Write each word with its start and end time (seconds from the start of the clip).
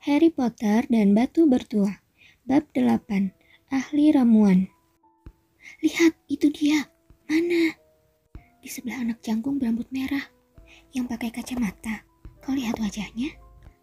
Harry 0.00 0.32
Potter 0.32 0.88
dan 0.88 1.12
Batu 1.12 1.44
Bertuah 1.44 2.00
Bab 2.48 2.64
8 2.72 3.36
Ahli 3.68 4.08
Ramuan 4.08 4.64
Lihat, 5.84 6.16
itu 6.24 6.48
dia. 6.48 6.88
Mana? 7.28 7.76
Di 8.64 8.68
sebelah 8.72 9.04
anak 9.04 9.20
jangkung 9.20 9.60
berambut 9.60 9.84
merah 9.92 10.24
yang 10.96 11.04
pakai 11.04 11.28
kacamata. 11.28 12.00
Kau 12.40 12.56
lihat 12.56 12.80
wajahnya? 12.80 13.28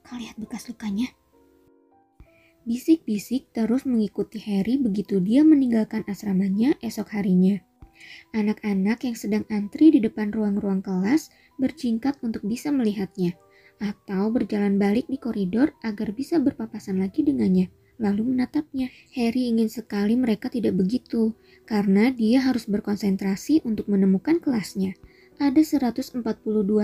Kau 0.02 0.18
lihat 0.18 0.34
bekas 0.42 0.66
lukanya? 0.66 1.06
Bisik-bisik 2.66 3.54
terus 3.54 3.86
mengikuti 3.86 4.42
Harry 4.42 4.82
begitu 4.82 5.22
dia 5.22 5.46
meninggalkan 5.46 6.02
asramanya 6.10 6.74
esok 6.82 7.14
harinya. 7.14 7.62
Anak-anak 8.34 9.06
yang 9.06 9.14
sedang 9.14 9.46
antri 9.54 9.94
di 9.94 10.02
depan 10.02 10.34
ruang-ruang 10.34 10.82
kelas 10.82 11.30
berjingkat 11.62 12.18
untuk 12.26 12.42
bisa 12.42 12.74
melihatnya 12.74 13.38
atau 13.78 14.34
berjalan 14.34 14.82
balik 14.82 15.06
di 15.06 15.22
koridor 15.22 15.74
agar 15.86 16.14
bisa 16.14 16.42
berpapasan 16.42 17.02
lagi 17.02 17.22
dengannya, 17.22 17.70
lalu 18.02 18.34
menatapnya. 18.34 18.90
Harry 19.14 19.50
ingin 19.50 19.70
sekali 19.70 20.18
mereka 20.18 20.50
tidak 20.50 20.78
begitu, 20.78 21.34
karena 21.66 22.10
dia 22.14 22.42
harus 22.42 22.66
berkonsentrasi 22.66 23.62
untuk 23.66 23.90
menemukan 23.90 24.42
kelasnya. 24.42 24.98
Ada 25.38 25.62
142 25.62 26.26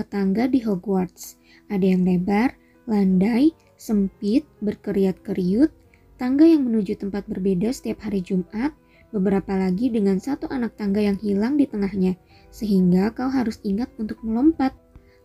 tangga 0.05 0.45
di 0.45 0.61
Hogwarts. 0.61 1.41
Ada 1.73 1.97
yang 1.97 2.05
lebar, 2.05 2.53
landai, 2.85 3.49
sempit, 3.79 4.45
berkeriat-keriut, 4.61 5.73
tangga 6.21 6.45
yang 6.45 6.69
menuju 6.69 7.01
tempat 7.01 7.25
berbeda 7.25 7.73
setiap 7.73 8.05
hari 8.05 8.21
Jumat, 8.21 8.75
beberapa 9.09 9.57
lagi 9.57 9.89
dengan 9.89 10.21
satu 10.21 10.49
anak 10.53 10.77
tangga 10.77 11.01
yang 11.01 11.17
hilang 11.17 11.57
di 11.57 11.65
tengahnya, 11.65 12.13
sehingga 12.53 13.09
kau 13.13 13.29
harus 13.29 13.57
ingat 13.65 13.89
untuk 13.97 14.21
melompat. 14.21 14.73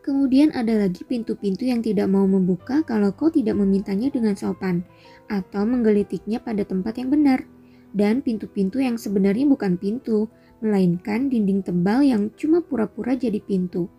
Kemudian 0.08 0.56
ada 0.56 0.72
lagi 0.72 1.04
pintu-pintu 1.04 1.68
yang 1.68 1.84
tidak 1.84 2.08
mau 2.08 2.24
membuka 2.24 2.80
kalau 2.80 3.12
kau 3.12 3.28
tidak 3.28 3.60
memintanya 3.60 4.08
dengan 4.08 4.32
sopan, 4.32 4.80
atau 5.28 5.68
menggelitiknya 5.68 6.40
pada 6.40 6.64
tempat 6.64 6.96
yang 6.96 7.12
benar. 7.12 7.44
Dan 7.92 8.24
pintu-pintu 8.24 8.80
yang 8.80 8.96
sebenarnya 8.96 9.44
bukan 9.44 9.76
pintu, 9.76 10.24
melainkan 10.64 11.28
dinding 11.28 11.60
tebal 11.60 12.00
yang 12.00 12.32
cuma 12.40 12.64
pura-pura 12.64 13.20
jadi 13.20 13.36
pintu. 13.36 13.92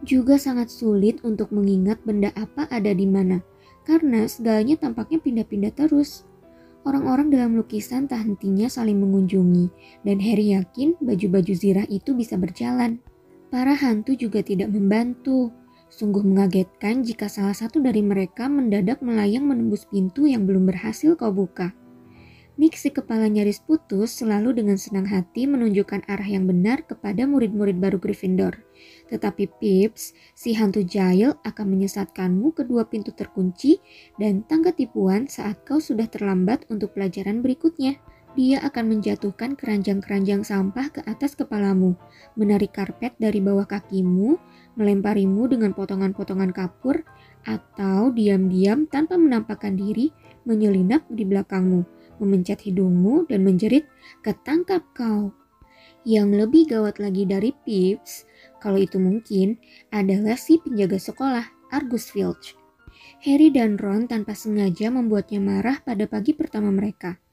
Juga 0.00 0.40
sangat 0.40 0.72
sulit 0.72 1.20
untuk 1.28 1.52
mengingat 1.52 2.00
benda 2.08 2.32
apa 2.40 2.64
ada 2.72 2.96
di 2.96 3.04
mana, 3.04 3.44
karena 3.84 4.24
segalanya 4.24 4.80
tampaknya 4.80 5.20
pindah-pindah 5.20 5.76
terus. 5.76 6.24
Orang-orang 6.88 7.28
dalam 7.28 7.52
lukisan 7.52 8.08
tak 8.08 8.24
hentinya 8.24 8.64
saling 8.72 8.96
mengunjungi, 8.96 9.68
dan 10.08 10.24
Harry 10.24 10.56
yakin 10.56 10.96
baju-baju 11.04 11.52
zirah 11.52 11.84
itu 11.92 12.16
bisa 12.16 12.40
berjalan. 12.40 13.04
Para 13.54 13.70
hantu 13.78 14.18
juga 14.18 14.42
tidak 14.42 14.74
membantu. 14.74 15.54
Sungguh 15.86 16.26
mengagetkan 16.26 17.06
jika 17.06 17.30
salah 17.30 17.54
satu 17.54 17.78
dari 17.78 18.02
mereka 18.02 18.50
mendadak 18.50 18.98
melayang 18.98 19.46
menembus 19.46 19.86
pintu 19.86 20.26
yang 20.26 20.42
belum 20.42 20.66
berhasil 20.66 21.14
kau 21.14 21.30
buka. 21.30 21.70
Nick 22.58 22.74
si 22.74 22.90
kepala 22.90 23.30
nyaris 23.30 23.62
putus 23.62 24.10
selalu 24.18 24.58
dengan 24.58 24.74
senang 24.74 25.06
hati 25.06 25.46
menunjukkan 25.46 26.02
arah 26.10 26.26
yang 26.26 26.50
benar 26.50 26.82
kepada 26.82 27.30
murid-murid 27.30 27.78
baru 27.78 28.02
Gryffindor. 28.02 28.58
Tetapi 29.06 29.46
Pips, 29.62 30.18
si 30.34 30.58
hantu 30.58 30.82
jahil 30.82 31.38
akan 31.46 31.78
menyesatkanmu 31.78 32.58
kedua 32.58 32.90
pintu 32.90 33.14
terkunci 33.14 33.78
dan 34.18 34.42
tangga 34.50 34.74
tipuan 34.74 35.30
saat 35.30 35.62
kau 35.62 35.78
sudah 35.78 36.10
terlambat 36.10 36.66
untuk 36.74 36.90
pelajaran 36.98 37.38
berikutnya 37.38 38.02
dia 38.34 38.58
akan 38.66 38.98
menjatuhkan 38.98 39.54
keranjang-keranjang 39.54 40.42
sampah 40.42 40.90
ke 40.90 41.00
atas 41.06 41.38
kepalamu, 41.38 41.94
menarik 42.34 42.74
karpet 42.74 43.14
dari 43.18 43.38
bawah 43.38 43.66
kakimu, 43.66 44.38
melemparimu 44.74 45.46
dengan 45.46 45.70
potongan-potongan 45.70 46.50
kapur, 46.50 47.06
atau 47.46 48.10
diam-diam 48.10 48.90
tanpa 48.90 49.14
menampakkan 49.14 49.78
diri 49.78 50.10
menyelinap 50.42 51.06
di 51.08 51.22
belakangmu, 51.22 51.86
memencet 52.18 52.66
hidungmu 52.66 53.30
dan 53.30 53.46
menjerit, 53.46 53.86
ketangkap 54.26 54.82
kau. 54.92 55.30
Yang 56.04 56.28
lebih 56.44 56.62
gawat 56.74 57.00
lagi 57.00 57.24
dari 57.24 57.54
Pips, 57.64 58.28
kalau 58.60 58.76
itu 58.76 59.00
mungkin, 59.00 59.56
adalah 59.88 60.36
si 60.36 60.60
penjaga 60.60 61.00
sekolah, 61.00 61.46
Argus 61.72 62.12
Filch. 62.12 62.58
Harry 63.24 63.48
dan 63.48 63.80
Ron 63.80 64.04
tanpa 64.04 64.36
sengaja 64.36 64.92
membuatnya 64.92 65.40
marah 65.40 65.80
pada 65.80 66.04
pagi 66.04 66.36
pertama 66.36 66.68
mereka. 66.68 67.23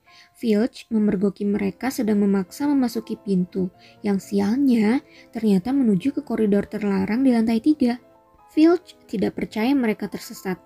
Filch 0.41 0.89
memergoki 0.89 1.45
mereka 1.45 1.93
sedang 1.93 2.25
memaksa 2.25 2.65
memasuki 2.65 3.13
pintu, 3.13 3.69
yang 4.01 4.17
sialnya 4.17 5.05
ternyata 5.29 5.69
menuju 5.69 6.17
ke 6.17 6.25
koridor 6.25 6.65
terlarang 6.65 7.21
di 7.21 7.29
lantai 7.29 7.61
tiga. 7.61 8.01
Filch 8.49 8.97
tidak 9.05 9.37
percaya 9.37 9.69
mereka 9.77 10.09
tersesat. 10.09 10.57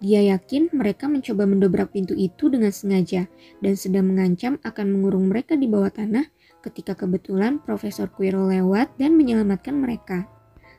Dia 0.00 0.24
yakin 0.32 0.72
mereka 0.72 1.12
mencoba 1.12 1.44
mendobrak 1.44 1.92
pintu 1.92 2.16
itu 2.16 2.48
dengan 2.48 2.72
sengaja 2.72 3.28
dan 3.60 3.74
sedang 3.76 4.08
mengancam 4.08 4.56
akan 4.64 4.96
mengurung 4.96 5.28
mereka 5.28 5.60
di 5.60 5.68
bawah 5.68 5.92
tanah 5.92 6.24
ketika 6.64 6.96
kebetulan 6.96 7.60
Profesor 7.60 8.08
Quirrell 8.08 8.48
lewat 8.48 8.96
dan 8.96 9.12
menyelamatkan 9.12 9.76
mereka. 9.76 10.24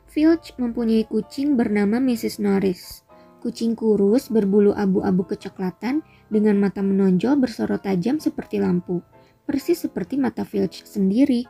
Filch 0.09 0.57
mempunyai 0.57 1.05
kucing 1.05 1.53
bernama 1.53 2.01
Mrs. 2.01 2.41
Norris. 2.41 3.05
Kucing 3.39 3.72
kurus 3.72 4.27
berbulu 4.27 4.75
abu-abu 4.75 5.23
kecoklatan 5.23 6.03
dengan 6.27 6.59
mata 6.59 6.83
menonjol 6.83 7.39
bersorot 7.39 7.88
tajam 7.88 8.19
seperti 8.19 8.59
lampu, 8.59 9.00
persis 9.47 9.79
seperti 9.79 10.19
mata 10.19 10.44
Filch 10.44 10.83
sendiri. 10.83 11.47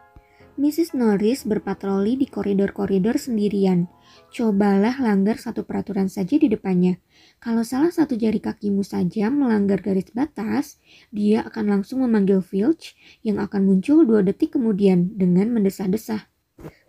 Mrs. 0.53 0.93
Norris 0.93 1.49
berpatroli 1.49 2.13
di 2.13 2.29
koridor-koridor 2.29 3.17
sendirian. 3.17 3.89
Cobalah 4.29 5.01
langgar 5.01 5.41
satu 5.41 5.65
peraturan 5.65 6.13
saja 6.13 6.37
di 6.37 6.45
depannya. 6.45 7.01
Kalau 7.41 7.65
salah 7.65 7.89
satu 7.89 8.13
jari 8.13 8.37
kakimu 8.37 8.85
saja 8.85 9.33
melanggar 9.33 9.81
garis 9.81 10.13
batas, 10.13 10.77
dia 11.09 11.41
akan 11.41 11.79
langsung 11.79 12.05
memanggil 12.05 12.45
Filch 12.45 12.93
yang 13.25 13.41
akan 13.41 13.65
muncul 13.65 14.05
dua 14.05 14.21
detik 14.21 14.53
kemudian 14.53 15.17
dengan 15.17 15.49
mendesah-desah. 15.57 16.29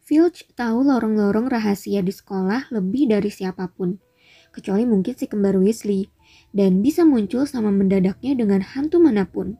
Filch 0.05 0.44
tahu 0.53 0.84
lorong-lorong 0.84 1.49
rahasia 1.49 2.05
di 2.05 2.12
sekolah 2.12 2.69
lebih 2.69 3.09
dari 3.09 3.33
siapa 3.33 3.71
pun 3.72 4.09
kecuali 4.50 4.87
mungkin 4.87 5.15
si 5.16 5.27
kembar 5.27 5.59
Weasley, 5.59 6.11
dan 6.50 6.83
bisa 6.83 7.06
muncul 7.06 7.47
sama 7.47 7.71
mendadaknya 7.71 8.34
dengan 8.34 8.62
hantu 8.62 8.99
mana 9.03 9.27
pun. 9.27 9.59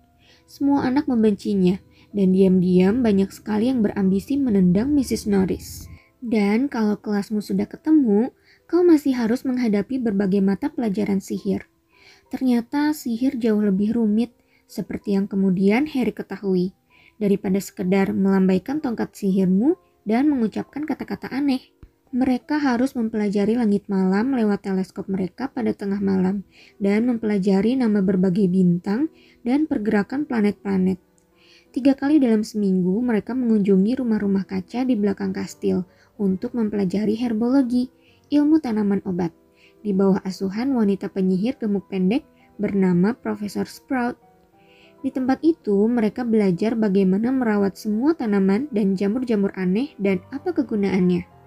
Semua 0.50 0.86
anak 0.86 1.06
membencinya, 1.06 1.78
dan 2.10 2.34
diam-diam 2.34 3.06
banyak 3.06 3.30
sekali 3.30 3.70
yang 3.70 3.86
berambisi 3.86 4.34
menendang 4.34 4.90
Mrs. 4.94 5.30
Norris. 5.30 5.86
Dan 6.20 6.68
kalau 6.68 6.98
kelasmu 6.98 7.40
sudah 7.40 7.70
ketemu, 7.70 8.34
kau 8.68 8.84
masih 8.84 9.16
harus 9.16 9.46
menghadapi 9.46 10.02
berbagai 10.02 10.42
mata 10.44 10.68
pelajaran 10.68 11.22
sihir. 11.22 11.70
Ternyata 12.28 12.92
sihir 12.92 13.40
jauh 13.40 13.62
lebih 13.62 13.96
rumit, 13.96 14.36
seperti 14.70 15.18
yang 15.18 15.26
kemudian 15.26 15.90
Harry 15.90 16.14
ketahui, 16.14 16.76
daripada 17.18 17.58
sekedar 17.58 18.14
melambaikan 18.14 18.78
tongkat 18.78 19.16
sihirmu 19.16 19.74
dan 20.06 20.30
mengucapkan 20.30 20.86
kata-kata 20.86 21.26
aneh. 21.32 21.74
Mereka 22.10 22.59
harus 22.59 22.98
mempelajari 22.98 23.54
langit 23.54 23.87
malam 23.87 24.34
lewat 24.34 24.66
teleskop 24.66 25.06
mereka 25.06 25.47
pada 25.47 25.71
tengah 25.71 26.03
malam 26.03 26.43
dan 26.82 27.06
mempelajari 27.06 27.78
nama 27.78 28.03
berbagai 28.03 28.50
bintang 28.50 29.15
dan 29.47 29.71
pergerakan 29.71 30.26
planet-planet. 30.26 30.98
Tiga 31.71 31.94
kali 31.94 32.19
dalam 32.19 32.43
seminggu 32.43 32.98
mereka 32.98 33.31
mengunjungi 33.31 34.03
rumah-rumah 34.03 34.43
kaca 34.43 34.82
di 34.82 34.98
belakang 34.98 35.31
kastil 35.31 35.87
untuk 36.19 36.59
mempelajari 36.59 37.15
herbologi, 37.15 37.94
ilmu 38.34 38.59
tanaman 38.59 39.06
obat, 39.06 39.31
di 39.87 39.94
bawah 39.94 40.19
asuhan 40.27 40.75
wanita 40.75 41.15
penyihir 41.15 41.62
gemuk 41.62 41.87
pendek 41.87 42.27
bernama 42.59 43.15
Profesor 43.15 43.71
Sprout. 43.71 44.19
Di 45.06 45.15
tempat 45.15 45.47
itu, 45.47 45.87
mereka 45.87 46.27
belajar 46.27 46.75
bagaimana 46.75 47.31
merawat 47.31 47.78
semua 47.78 48.19
tanaman 48.19 48.66
dan 48.75 48.98
jamur-jamur 48.98 49.54
aneh 49.54 49.94
dan 50.03 50.19
apa 50.34 50.50
kegunaannya. 50.50 51.39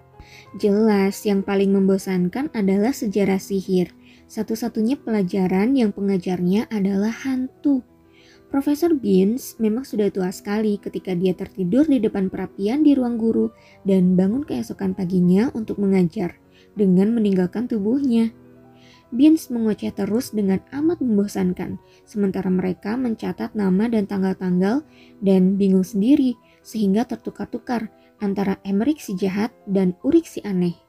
Jelas 0.57 1.23
yang 1.25 1.41
paling 1.41 1.73
membosankan 1.73 2.53
adalah 2.53 2.93
sejarah 2.93 3.41
sihir. 3.41 3.91
Satu-satunya 4.29 4.97
pelajaran 4.97 5.77
yang 5.77 5.93
pengajarnya 5.93 6.69
adalah 6.71 7.11
hantu. 7.11 7.83
Profesor 8.53 8.93
Beans 8.93 9.57
memang 9.57 9.81
sudah 9.81 10.13
tua 10.13 10.29
sekali 10.29 10.77
ketika 10.77 11.17
dia 11.17 11.33
tertidur 11.33 11.89
di 11.89 11.97
depan 11.97 12.29
perapian 12.29 12.85
di 12.85 12.93
ruang 12.93 13.17
guru 13.17 13.49
dan 13.81 14.13
bangun 14.13 14.45
keesokan 14.45 14.93
paginya 14.93 15.49
untuk 15.57 15.81
mengajar 15.81 16.37
dengan 16.77 17.17
meninggalkan 17.17 17.65
tubuhnya. 17.65 18.29
Beans 19.13 19.53
mengoceh 19.53 19.93
terus 19.93 20.33
dengan 20.33 20.57
amat 20.73 20.97
membosankan, 20.97 21.77
sementara 22.05 22.49
mereka 22.49 22.97
mencatat 22.97 23.53
nama 23.53 23.85
dan 23.85 24.09
tanggal-tanggal 24.09 24.81
dan 25.21 25.57
bingung 25.57 25.85
sendiri 25.85 26.33
sehingga 26.65 27.05
tertukar-tukar 27.05 27.93
antara 28.23 28.55
Emmerich 28.63 29.03
si 29.03 29.19
jahat 29.19 29.51
dan 29.67 29.99
Urik 30.07 30.23
si 30.23 30.39
aneh. 30.47 30.79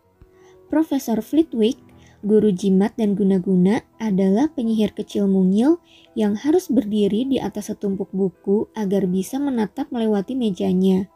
Profesor 0.71 1.19
Flitwick, 1.19 1.75
guru 2.23 2.55
jimat 2.55 2.95
dan 2.95 3.19
guna-guna, 3.19 3.83
adalah 3.99 4.47
penyihir 4.55 4.95
kecil 4.95 5.27
mungil 5.27 5.83
yang 6.15 6.39
harus 6.39 6.71
berdiri 6.71 7.27
di 7.27 7.43
atas 7.43 7.75
setumpuk 7.75 8.15
buku 8.15 8.71
agar 8.79 9.11
bisa 9.11 9.43
menatap 9.43 9.91
melewati 9.91 10.39
mejanya. 10.39 11.11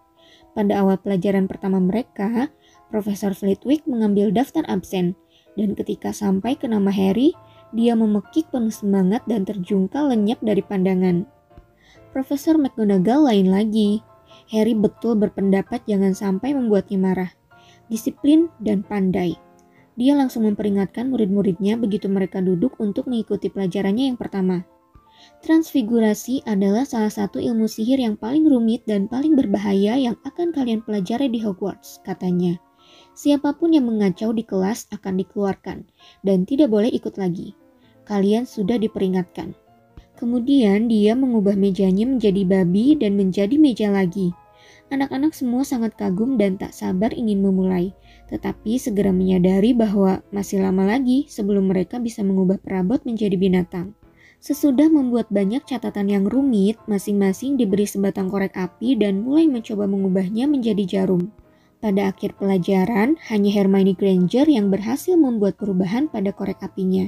Pada 0.58 0.82
awal 0.82 0.98
pelajaran 0.98 1.46
pertama 1.46 1.78
mereka, 1.78 2.50
Profesor 2.90 3.30
Flitwick 3.38 3.86
mengambil 3.86 4.34
daftar 4.34 4.66
absen, 4.66 5.14
dan 5.54 5.78
ketika 5.78 6.10
sampai 6.10 6.58
ke 6.58 6.66
nama 6.66 6.90
Harry, 6.90 7.30
Dia 7.68 7.92
memekik 7.92 8.48
penuh 8.48 8.72
semangat 8.72 9.20
dan 9.28 9.44
terjungkal 9.44 10.08
lenyap 10.08 10.40
dari 10.40 10.64
pandangan. 10.64 11.28
Profesor 12.16 12.56
McGonagall 12.56 13.28
lain 13.28 13.52
lagi. 13.52 14.00
Harry 14.48 14.72
betul 14.72 15.20
berpendapat 15.20 15.84
jangan 15.84 16.16
sampai 16.16 16.56
membuatnya 16.56 16.96
marah. 16.96 17.30
Disiplin 17.92 18.48
dan 18.60 18.84
pandai. 18.84 19.36
Dia 19.98 20.14
langsung 20.14 20.46
memperingatkan 20.46 21.10
murid-muridnya 21.10 21.74
begitu 21.74 22.06
mereka 22.06 22.38
duduk 22.38 22.78
untuk 22.78 23.10
mengikuti 23.10 23.50
pelajarannya 23.50 24.14
yang 24.14 24.18
pertama. 24.20 24.62
Transfigurasi 25.42 26.46
adalah 26.46 26.86
salah 26.86 27.10
satu 27.10 27.42
ilmu 27.42 27.66
sihir 27.66 27.98
yang 27.98 28.14
paling 28.14 28.46
rumit 28.46 28.86
dan 28.86 29.10
paling 29.10 29.34
berbahaya 29.34 29.98
yang 29.98 30.14
akan 30.22 30.54
kalian 30.54 30.80
pelajari 30.86 31.26
di 31.26 31.42
Hogwarts, 31.42 31.98
katanya. 32.06 32.56
Siapa 33.18 33.58
pun 33.58 33.74
yang 33.74 33.90
mengacau 33.90 34.30
di 34.30 34.46
kelas 34.46 34.86
akan 34.94 35.18
dikeluarkan 35.18 35.82
dan 36.22 36.46
tidak 36.46 36.70
boleh 36.70 36.88
ikut 36.94 37.18
lagi. 37.18 37.58
Kalian 38.06 38.46
sudah 38.46 38.78
diperingatkan. 38.78 39.52
Kemudian 40.18 40.90
dia 40.90 41.14
mengubah 41.14 41.54
mejanya 41.54 42.02
menjadi 42.02 42.42
babi 42.42 42.98
dan 42.98 43.14
menjadi 43.14 43.54
meja 43.54 43.86
lagi. 43.86 44.34
Anak-anak 44.90 45.30
semua 45.30 45.62
sangat 45.62 45.94
kagum 45.94 46.34
dan 46.34 46.58
tak 46.58 46.74
sabar 46.74 47.14
ingin 47.14 47.38
memulai, 47.38 47.94
tetapi 48.26 48.82
segera 48.82 49.14
menyadari 49.14 49.78
bahwa 49.78 50.18
masih 50.34 50.58
lama 50.58 50.82
lagi 50.82 51.30
sebelum 51.30 51.70
mereka 51.70 52.02
bisa 52.02 52.26
mengubah 52.26 52.58
perabot 52.58 52.98
menjadi 53.06 53.38
binatang. 53.38 53.94
Sesudah 54.42 54.90
membuat 54.90 55.30
banyak 55.30 55.62
catatan 55.62 56.10
yang 56.10 56.24
rumit, 56.26 56.82
masing-masing 56.90 57.54
diberi 57.54 57.86
sebatang 57.86 58.26
korek 58.26 58.58
api 58.58 58.98
dan 58.98 59.22
mulai 59.22 59.46
mencoba 59.46 59.86
mengubahnya 59.86 60.50
menjadi 60.50 60.82
jarum. 60.98 61.30
Pada 61.78 62.10
akhir 62.10 62.34
pelajaran, 62.42 63.22
hanya 63.30 63.50
Hermione 63.54 63.94
Granger 63.94 64.50
yang 64.50 64.66
berhasil 64.66 65.14
membuat 65.14 65.54
perubahan 65.54 66.10
pada 66.10 66.34
korek 66.34 66.58
apinya. 66.58 67.06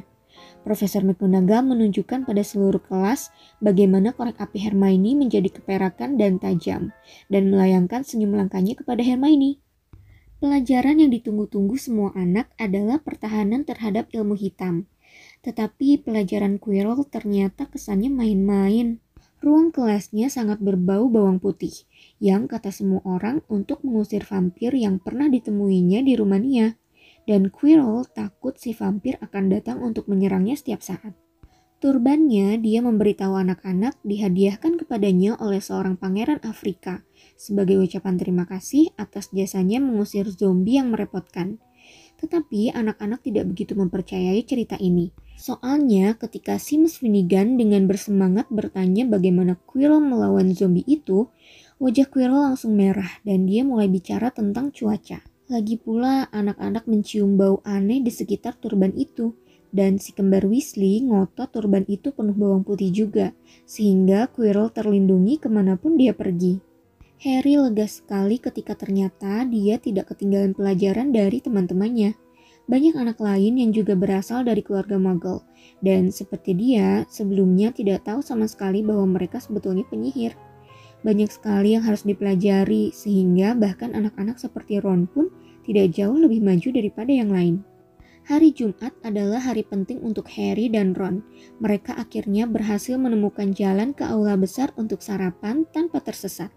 Profesor 0.60 1.00
McGonagall 1.00 1.72
menunjukkan 1.72 2.28
pada 2.28 2.44
seluruh 2.44 2.84
kelas 2.84 3.32
bagaimana 3.64 4.12
korek 4.12 4.36
api 4.36 4.60
Hermione 4.60 5.16
menjadi 5.16 5.48
keperakan 5.48 6.20
dan 6.20 6.36
tajam, 6.36 6.92
dan 7.32 7.48
melayangkan 7.48 8.04
senyum 8.04 8.36
langkahnya 8.36 8.76
kepada 8.76 9.00
Hermione. 9.00 9.58
Pelajaran 10.40 11.04
yang 11.04 11.12
ditunggu-tunggu 11.12 11.76
semua 11.76 12.16
anak 12.16 12.48
adalah 12.56 13.00
pertahanan 13.00 13.64
terhadap 13.64 14.08
ilmu 14.12 14.36
hitam. 14.36 14.88
Tetapi 15.44 16.00
pelajaran 16.00 16.56
Quirrell 16.56 17.04
ternyata 17.08 17.68
kesannya 17.68 18.08
main-main. 18.08 19.00
Ruang 19.40 19.72
kelasnya 19.72 20.28
sangat 20.28 20.60
berbau 20.60 21.08
bawang 21.08 21.40
putih, 21.40 21.72
yang 22.20 22.44
kata 22.44 22.68
semua 22.68 23.00
orang 23.08 23.40
untuk 23.48 23.80
mengusir 23.80 24.20
vampir 24.24 24.76
yang 24.76 25.00
pernah 25.00 25.32
ditemuinya 25.32 26.04
di 26.04 26.12
Rumania. 26.12 26.76
Dan 27.31 27.47
Quirrell 27.55 28.11
takut 28.11 28.59
si 28.59 28.75
vampir 28.75 29.15
akan 29.23 29.55
datang 29.55 29.79
untuk 29.87 30.11
menyerangnya 30.11 30.59
setiap 30.59 30.82
saat. 30.82 31.15
Turbannya 31.79 32.59
dia 32.59 32.82
memberitahu 32.82 33.38
anak-anak 33.38 34.03
dihadiahkan 34.03 34.82
kepadanya 34.82 35.38
oleh 35.38 35.62
seorang 35.62 35.94
pangeran 35.94 36.43
Afrika 36.43 37.06
sebagai 37.38 37.79
ucapan 37.79 38.19
terima 38.19 38.50
kasih 38.50 38.91
atas 38.99 39.31
jasanya 39.31 39.79
mengusir 39.79 40.27
zombie 40.27 40.82
yang 40.82 40.91
merepotkan. 40.91 41.62
Tetapi 42.19 42.75
anak-anak 42.75 43.23
tidak 43.23 43.47
begitu 43.55 43.79
mempercayai 43.79 44.43
cerita 44.43 44.75
ini. 44.82 45.15
Soalnya 45.38 46.19
ketika 46.19 46.59
Sims 46.59 46.99
Finnegan 46.99 47.55
dengan 47.55 47.87
bersemangat 47.87 48.50
bertanya 48.50 49.06
bagaimana 49.06 49.55
Quirrell 49.71 50.03
melawan 50.03 50.50
zombie 50.50 50.85
itu, 50.85 51.31
wajah 51.79 52.11
Quirrell 52.11 52.53
langsung 52.53 52.75
merah 52.75 53.23
dan 53.23 53.47
dia 53.47 53.62
mulai 53.62 53.87
bicara 53.87 54.35
tentang 54.35 54.75
cuaca. 54.75 55.30
Lagi 55.50 55.75
pula 55.75 56.31
anak-anak 56.31 56.87
mencium 56.87 57.35
bau 57.35 57.58
aneh 57.67 57.99
di 57.99 58.14
sekitar 58.14 58.55
turban 58.55 58.94
itu 58.94 59.35
dan 59.75 59.99
si 59.99 60.14
kembar 60.14 60.47
Weasley 60.47 61.02
ngotot 61.11 61.50
turban 61.50 61.82
itu 61.91 62.14
penuh 62.14 62.38
bawang 62.38 62.62
putih 62.62 62.94
juga, 62.94 63.35
sehingga 63.67 64.31
Quirrell 64.31 64.70
terlindungi 64.70 65.43
ke 65.43 65.50
mana 65.50 65.75
pun 65.75 65.99
dia 65.99 66.14
pergi. 66.14 66.62
Harry 67.26 67.58
lega 67.58 67.91
sekali 67.91 68.38
ketika 68.38 68.79
ternyata 68.79 69.43
dia 69.43 69.82
tidak 69.82 70.14
ketinggalan 70.14 70.55
pelajaran 70.55 71.11
dari 71.11 71.43
teman-temannya 71.43 72.14
banyak 72.70 72.94
anak 72.94 73.19
lain 73.19 73.58
yang 73.58 73.75
juga 73.75 73.99
berasal 73.99 74.46
dari 74.46 74.62
keluarga 74.62 74.94
Muggle, 74.94 75.43
dan 75.82 76.14
seperti 76.14 76.55
dia, 76.55 77.03
sebelumnya 77.11 77.75
tidak 77.75 78.06
tahu 78.06 78.23
sama 78.23 78.46
sekali 78.46 78.87
bahwa 78.87 79.19
mereka 79.19 79.43
sebetulnya 79.43 79.82
penyihir. 79.91 80.38
Banyak 81.03 81.35
sekali 81.35 81.75
yang 81.75 81.82
harus 81.82 82.06
dipelajari, 82.06 82.94
sehingga 82.94 83.58
bahkan 83.58 83.91
anak-anak 83.91 84.38
seperti 84.38 84.79
Ron 84.79 85.11
pun 85.11 85.35
tidak 85.64 85.96
jauh 85.96 86.16
lebih 86.16 86.40
maju 86.40 86.68
daripada 86.72 87.12
yang 87.12 87.30
lain. 87.32 87.64
Hari 88.30 88.54
Jumat 88.54 88.94
adalah 89.02 89.42
hari 89.42 89.66
penting 89.66 90.04
untuk 90.06 90.30
Harry 90.38 90.70
dan 90.70 90.94
Ron. 90.94 91.24
Mereka 91.58 91.98
akhirnya 91.98 92.46
berhasil 92.46 92.94
menemukan 92.94 93.50
jalan 93.50 93.90
ke 93.90 94.06
aula 94.06 94.38
besar 94.38 94.70
untuk 94.78 95.02
sarapan 95.02 95.66
tanpa 95.74 95.98
tersesat. 95.98 96.52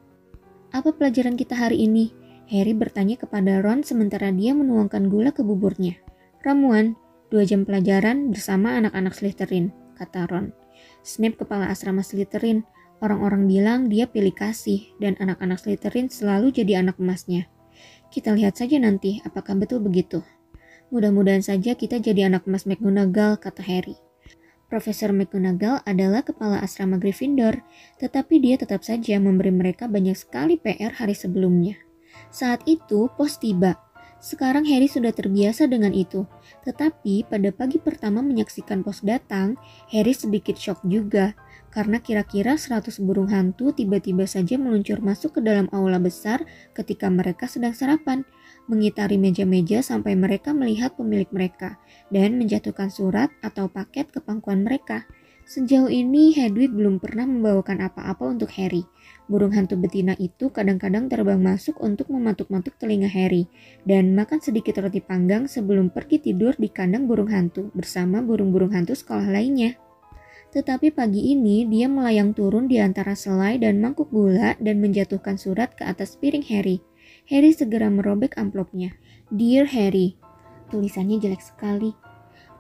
Apa 0.70 0.94
pelajaran 0.94 1.34
kita 1.34 1.58
hari 1.58 1.88
ini? 1.88 2.14
Harry 2.52 2.78
bertanya 2.78 3.18
kepada 3.18 3.64
Ron 3.64 3.82
sementara 3.82 4.30
dia 4.30 4.52
menuangkan 4.54 5.08
gula 5.10 5.34
ke 5.34 5.42
buburnya. 5.42 5.98
Ramuan, 6.44 6.94
dua 7.32 7.48
jam 7.48 7.64
pelajaran 7.64 8.30
bersama 8.30 8.78
anak-anak 8.78 9.16
Slytherin, 9.16 9.74
kata 9.98 10.28
Ron. 10.30 10.52
Snape 11.02 11.40
kepala 11.40 11.72
asrama 11.72 12.04
Slytherin. 12.04 12.68
Orang-orang 13.02 13.50
bilang 13.50 13.92
dia 13.92 14.08
pilih 14.08 14.32
kasih 14.32 14.94
dan 15.02 15.18
anak-anak 15.20 15.60
Slytherin 15.60 16.08
selalu 16.08 16.54
jadi 16.54 16.86
anak 16.86 17.00
emasnya. 17.00 17.50
Kita 18.14 18.30
lihat 18.30 18.62
saja 18.62 18.78
nanti 18.78 19.18
apakah 19.26 19.58
betul 19.58 19.82
begitu. 19.82 20.22
Mudah-mudahan 20.94 21.42
saja 21.42 21.74
kita 21.74 21.98
jadi 21.98 22.30
anak 22.30 22.46
emas 22.46 22.70
McGonagall, 22.70 23.42
kata 23.42 23.66
Harry. 23.66 23.98
Profesor 24.70 25.10
McGonagall 25.10 25.82
adalah 25.82 26.22
kepala 26.22 26.62
asrama 26.62 27.02
Gryffindor, 27.02 27.66
tetapi 27.98 28.38
dia 28.38 28.62
tetap 28.62 28.86
saja 28.86 29.18
memberi 29.18 29.50
mereka 29.50 29.90
banyak 29.90 30.14
sekali 30.14 30.62
PR 30.62 30.94
hari 30.94 31.18
sebelumnya. 31.18 31.74
Saat 32.30 32.70
itu, 32.70 33.10
pos 33.18 33.42
tiba. 33.42 33.82
Sekarang 34.22 34.62
Harry 34.70 34.86
sudah 34.86 35.10
terbiasa 35.10 35.66
dengan 35.66 35.90
itu. 35.90 36.30
Tetapi 36.70 37.26
pada 37.26 37.50
pagi 37.50 37.82
pertama 37.82 38.22
menyaksikan 38.22 38.86
pos 38.86 39.02
datang, 39.02 39.58
Harry 39.90 40.14
sedikit 40.14 40.54
shock 40.54 40.86
juga. 40.86 41.34
Karena 41.74 41.98
kira-kira 41.98 42.54
100 42.54 43.02
burung 43.02 43.34
hantu 43.34 43.74
tiba-tiba 43.74 44.30
saja 44.30 44.62
meluncur 44.62 45.02
masuk 45.02 45.42
ke 45.42 45.42
dalam 45.42 45.66
aula 45.74 45.98
besar 45.98 46.46
ketika 46.78 47.10
mereka 47.10 47.50
sedang 47.50 47.74
sarapan. 47.74 48.22
Mengitari 48.70 49.18
meja-meja 49.18 49.82
sampai 49.82 50.14
mereka 50.14 50.54
melihat 50.54 50.94
pemilik 50.94 51.26
mereka. 51.34 51.82
Dan 52.14 52.38
menjatuhkan 52.38 52.94
surat 52.94 53.34
atau 53.42 53.74
paket 53.74 54.14
ke 54.14 54.22
pangkuan 54.22 54.62
mereka. 54.62 55.10
Sejauh 55.44 55.92
ini 55.92 56.32
Hedwig 56.32 56.72
belum 56.72 57.04
pernah 57.04 57.28
membawakan 57.28 57.84
apa-apa 57.84 58.32
untuk 58.32 58.48
Harry. 58.56 58.88
Burung 59.28 59.52
hantu 59.52 59.76
betina 59.76 60.16
itu 60.16 60.48
kadang-kadang 60.48 61.12
terbang 61.12 61.42
masuk 61.42 61.84
untuk 61.84 62.08
mematuk-matuk 62.16 62.80
telinga 62.80 63.12
Harry 63.12 63.52
dan 63.84 64.16
makan 64.16 64.40
sedikit 64.40 64.80
roti 64.80 65.04
panggang 65.04 65.52
sebelum 65.52 65.92
pergi 65.92 66.32
tidur 66.32 66.56
di 66.56 66.72
kandang 66.72 67.12
burung 67.12 67.28
hantu 67.28 67.76
bersama 67.76 68.24
burung-burung 68.24 68.72
hantu 68.72 68.96
sekolah 68.96 69.28
lainnya. 69.28 69.83
Tetapi 70.54 70.94
pagi 70.94 71.34
ini 71.34 71.66
dia 71.66 71.90
melayang 71.90 72.38
turun 72.38 72.70
di 72.70 72.78
antara 72.78 73.18
selai 73.18 73.58
dan 73.58 73.82
mangkuk 73.82 74.14
gula 74.14 74.54
dan 74.62 74.78
menjatuhkan 74.86 75.42
surat 75.42 75.74
ke 75.74 75.82
atas 75.82 76.14
piring 76.22 76.46
Harry. 76.54 76.78
Harry 77.26 77.50
segera 77.58 77.90
merobek 77.90 78.38
amplopnya. 78.38 78.94
Dear 79.34 79.66
Harry, 79.74 80.14
tulisannya 80.70 81.18
jelek 81.18 81.42
sekali. 81.42 81.98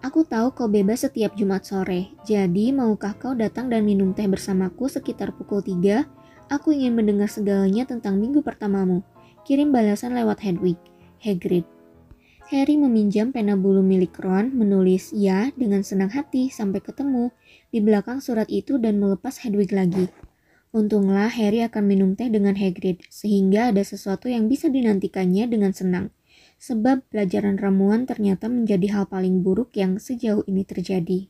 Aku 0.01 0.25
tahu 0.25 0.51
kau 0.51 0.67
bebas 0.67 1.05
setiap 1.05 1.37
Jumat 1.37 1.63
sore, 1.63 2.11
jadi 2.27 2.75
maukah 2.75 3.15
kau 3.15 3.37
datang 3.37 3.69
dan 3.69 3.85
minum 3.87 4.11
teh 4.11 4.25
bersamaku 4.27 4.89
sekitar 4.89 5.31
pukul 5.31 5.63
3? 5.63 6.03
Aku 6.51 6.75
ingin 6.75 6.97
mendengar 6.97 7.31
segalanya 7.31 7.87
tentang 7.87 8.19
minggu 8.19 8.43
pertamamu. 8.43 9.05
Kirim 9.47 9.71
balasan 9.71 10.17
lewat 10.17 10.43
Hedwig. 10.43 10.75
Hagrid. 11.23 11.63
Harry 12.53 12.77
meminjam 12.77 13.33
pena 13.33 13.57
bulu 13.57 13.81
milik 13.81 14.13
Ron, 14.21 14.53
menulis 14.53 15.09
ya 15.09 15.49
dengan 15.57 15.81
senang 15.81 16.13
hati 16.13 16.53
sampai 16.53 16.85
ketemu 16.85 17.33
di 17.73 17.81
belakang 17.81 18.21
surat 18.21 18.45
itu 18.53 18.77
dan 18.77 19.01
melepas 19.01 19.41
Hedwig 19.41 19.73
lagi. 19.73 20.13
Untunglah 20.69 21.33
Harry 21.33 21.65
akan 21.65 21.83
minum 21.89 22.13
teh 22.13 22.29
dengan 22.29 22.53
Hagrid, 22.53 23.01
sehingga 23.09 23.73
ada 23.73 23.81
sesuatu 23.81 24.29
yang 24.29 24.45
bisa 24.45 24.69
dinantikannya 24.69 25.49
dengan 25.49 25.73
senang 25.73 26.13
sebab 26.63 27.03
pelajaran 27.11 27.59
ramuan 27.59 28.07
ternyata 28.07 28.47
menjadi 28.47 28.95
hal 28.95 29.05
paling 29.11 29.43
buruk 29.43 29.75
yang 29.75 29.99
sejauh 29.99 30.47
ini 30.47 30.63
terjadi. 30.63 31.27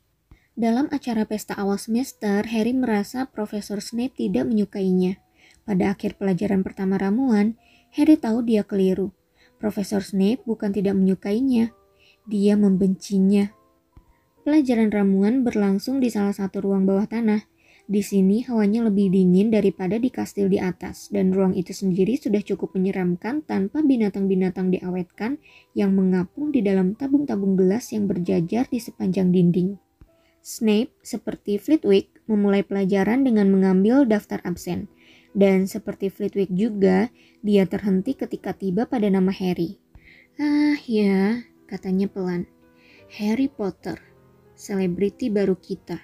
Dalam 0.54 0.86
acara 0.94 1.26
pesta 1.26 1.58
awal 1.58 1.82
semester, 1.82 2.46
Harry 2.46 2.78
merasa 2.78 3.26
Profesor 3.26 3.82
Snape 3.82 4.14
tidak 4.14 4.46
menyukainya. 4.46 5.18
Pada 5.66 5.98
akhir 5.98 6.22
pelajaran 6.22 6.62
pertama 6.62 7.02
ramuan, 7.02 7.58
Harry 7.98 8.14
tahu 8.14 8.46
dia 8.46 8.62
keliru. 8.62 9.10
Profesor 9.64 10.04
Snape 10.04 10.44
bukan 10.44 10.76
tidak 10.76 11.00
menyukainya, 11.00 11.72
dia 12.28 12.60
membencinya. 12.60 13.48
Pelajaran 14.44 14.92
ramuan 14.92 15.48
berlangsung 15.48 16.04
di 16.04 16.12
salah 16.12 16.36
satu 16.36 16.60
ruang 16.60 16.84
bawah 16.84 17.08
tanah, 17.08 17.48
di 17.88 18.04
sini 18.04 18.44
hawanya 18.44 18.92
lebih 18.92 19.08
dingin 19.08 19.56
daripada 19.56 19.96
di 19.96 20.12
kastil 20.12 20.52
di 20.52 20.60
atas, 20.60 21.08
dan 21.16 21.32
ruang 21.32 21.56
itu 21.56 21.72
sendiri 21.72 22.20
sudah 22.20 22.44
cukup 22.44 22.76
menyeramkan 22.76 23.40
tanpa 23.44 23.80
binatang-binatang 23.80 24.68
diawetkan 24.68 25.40
yang 25.80 25.96
mengapung 25.96 26.52
di 26.52 26.60
dalam 26.60 27.00
tabung-tabung 27.00 27.56
gelas 27.56 27.96
yang 27.96 28.04
berjajar 28.04 28.68
di 28.68 28.84
sepanjang 28.84 29.32
dinding. 29.32 29.80
Snape, 30.44 30.92
seperti 31.08 31.56
Flitwick, 31.56 32.12
memulai 32.28 32.68
pelajaran 32.68 33.24
dengan 33.24 33.48
mengambil 33.48 34.04
daftar 34.04 34.44
absen. 34.44 34.92
Dan 35.34 35.66
seperti 35.66 36.14
Flitwick 36.14 36.54
juga, 36.54 37.10
dia 37.42 37.66
terhenti 37.66 38.14
ketika 38.14 38.54
tiba 38.54 38.86
pada 38.86 39.10
nama 39.10 39.34
Harry. 39.34 39.82
Ah 40.38 40.78
ya, 40.86 41.42
katanya 41.66 42.06
pelan. 42.10 42.46
Harry 43.18 43.50
Potter, 43.50 43.98
selebriti 44.54 45.30
baru 45.34 45.58
kita. 45.58 46.02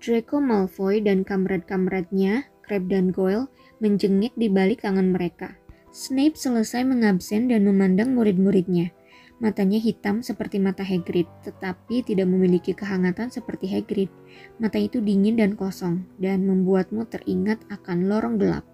Draco 0.00 0.40
Malfoy 0.40 1.00
dan 1.00 1.24
kamerat-kameratnya, 1.24 2.48
Crabbe 2.64 2.92
dan 2.92 3.12
Goyle, 3.12 3.48
menjengik 3.80 4.36
di 4.36 4.52
balik 4.52 4.84
tangan 4.84 5.12
mereka. 5.12 5.56
Snape 5.92 6.36
selesai 6.36 6.84
mengabsen 6.84 7.48
dan 7.48 7.64
memandang 7.64 8.12
murid-muridnya. 8.12 8.92
Matanya 9.36 9.76
hitam 9.76 10.24
seperti 10.24 10.56
mata 10.56 10.80
Hagrid, 10.80 11.28
tetapi 11.44 12.00
tidak 12.00 12.24
memiliki 12.24 12.72
kehangatan 12.72 13.28
seperti 13.28 13.68
Hagrid. 13.68 14.08
Mata 14.56 14.80
itu 14.80 15.04
dingin 15.04 15.36
dan 15.36 15.60
kosong, 15.60 16.08
dan 16.16 16.48
membuatmu 16.48 17.04
teringat 17.04 17.60
akan 17.68 18.08
lorong 18.08 18.40
gelap. 18.40 18.64